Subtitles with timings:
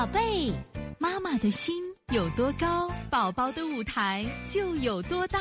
[0.00, 0.54] 宝贝，
[0.98, 1.74] 妈妈的心
[2.10, 5.38] 有多高，宝宝的舞台就有多大。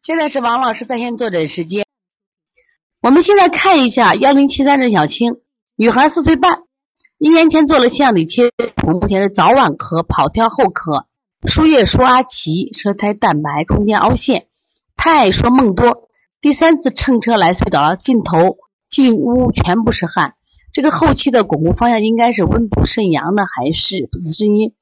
[0.00, 1.84] 现在是王老师在线坐诊时间。
[3.02, 5.40] 我们现在看一下幺零七三的小青，
[5.74, 6.62] 女孩四岁半，
[7.18, 11.06] 一年前做了腺样体切除，目前是早晚咳、跑跳后咳、
[11.48, 14.46] 输液输阿奇、舌苔蛋白、中间凹陷，
[14.96, 16.08] 太爱说梦多。
[16.40, 18.58] 第三次乘车来隧道，进头
[18.88, 20.36] 进屋全部是汗。
[20.72, 24.72] 这个后期的巩固方向应该是温补肾阳呢，还是子肾阴？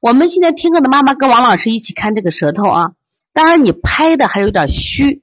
[0.00, 2.92] 我们现在听课的妈妈跟王老师一起看这个舌头啊，
[3.32, 5.22] 当然你拍的还有点虚，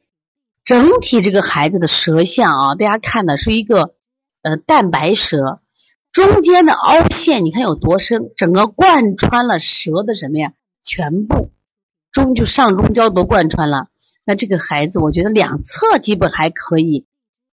[0.66, 3.96] 整体这个孩子的舌象啊，大家看的是一个
[4.44, 5.62] 呃淡白舌，
[6.12, 10.54] 中间的凹陷你看有多深，整个贯穿了舌的什么呀？
[10.84, 11.50] 全部
[12.12, 13.88] 中就上中焦都贯穿了。
[14.26, 17.06] 那这个孩子我觉得两侧基本还可以，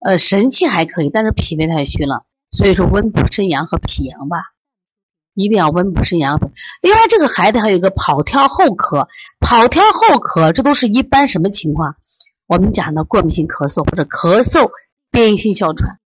[0.01, 2.25] 呃神气还可以，但是脾胃太虚了。
[2.57, 4.39] 所以说温补肾阳和脾阳吧，
[5.35, 6.41] 一定要温补肾阳。
[6.81, 9.09] 另外，这个孩子还有一个跑跳后咳，
[9.41, 11.97] 跑跳后咳，这都是一般什么情况？
[12.47, 14.71] 我们讲的过敏性咳嗽或者咳嗽
[15.11, 15.99] 变异性哮喘。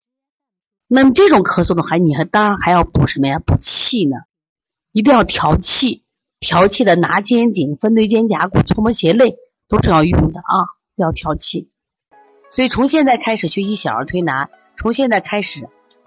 [0.87, 3.37] 那么这种咳嗽的话，你还当然还要补什么呀？
[3.37, 4.17] 补气呢，
[4.91, 6.03] 一定要调气。
[6.39, 9.35] 调气的拿肩颈、分对肩胛骨、搓摩胁肋
[9.67, 10.65] 都是要用的啊，
[10.95, 11.69] 要调气。
[12.49, 15.69] 所以从现在开始学习小儿推拿，从现在开始。